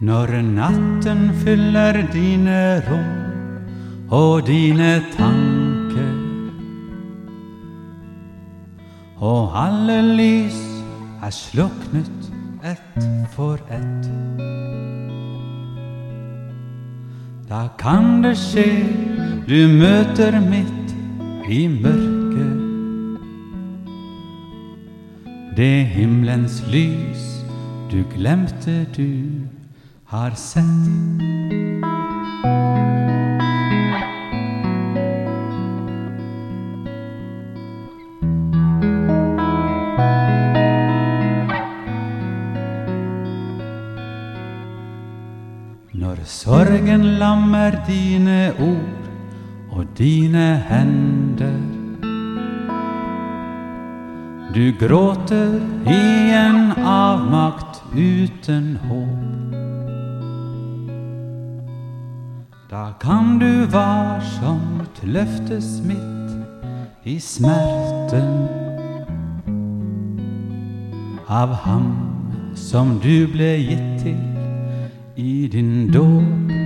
Når 0.00 0.42
natten 0.42 1.30
fyller 1.44 2.00
dine 2.12 2.82
rom 2.88 4.10
og 4.10 4.46
dine 4.46 5.02
tanker, 5.14 6.10
og 9.22 9.54
alle 9.54 10.00
lys 10.16 10.58
er 11.22 11.30
sluknet 11.30 12.30
ett 12.64 13.06
for 13.36 13.62
ett. 13.70 14.10
Da 17.48 17.68
kan 17.78 18.22
det 18.24 18.34
skje 18.40 18.68
du 19.46 19.58
møter 19.78 20.40
midt 20.42 20.94
i 21.48 21.66
mørket 21.68 22.24
det 25.56 25.84
himmelens 25.86 26.64
lys 26.66 27.44
du 27.92 28.00
glemte 28.10 28.86
du 28.96 29.06
har 30.14 30.30
sett. 30.30 30.64
Når 45.92 46.22
sorgen 46.24 47.06
lammer 47.18 47.80
dine 47.88 48.52
ord 48.60 49.74
og 49.74 49.86
dine 49.98 50.46
hender. 50.68 51.58
Du 54.54 54.70
gråter 54.78 55.58
i 55.90 56.30
en 56.38 56.70
avmakt 56.78 57.82
uten 57.98 58.76
håp. 58.86 59.63
Da 62.74 62.92
kan 63.00 63.38
du 63.38 63.66
varsomt 63.70 65.04
løftes 65.04 65.82
midt 65.86 66.32
i 67.04 67.20
smerten 67.20 68.48
av 71.28 71.54
ham 71.54 71.86
som 72.58 72.96
du 72.98 73.28
ble 73.30 73.52
gitt 73.62 74.02
til 74.02 74.18
i 75.14 75.46
din 75.52 75.92
dåp. 75.94 76.63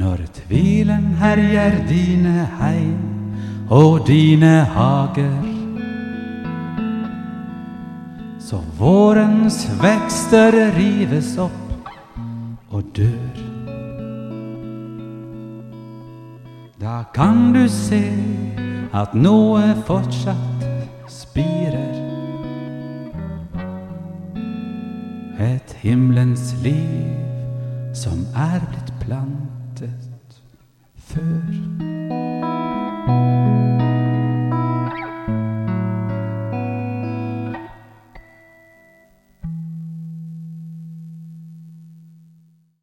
Når 0.00 0.20
tvilen 0.32 1.10
herjer 1.20 1.74
dine 1.84 2.46
heim 2.56 3.00
og 3.68 4.06
dine 4.06 4.62
hager, 4.72 5.42
så 8.40 8.62
vårens 8.78 9.58
vekster 9.82 10.56
rives 10.78 11.34
opp 11.44 11.90
og 12.70 12.88
dør. 12.96 13.42
Da 16.80 17.02
kan 17.12 17.52
du 17.52 17.66
se 17.68 18.00
at 18.96 19.12
noe 19.12 19.74
fortsatt 19.84 20.64
spirer. 21.12 21.98
Et 25.52 25.76
himmelens 25.84 26.54
liv 26.64 27.12
som 27.92 28.24
er 28.32 28.64
blitt 28.72 28.94
plantet 29.80 30.42
før. 30.96 31.89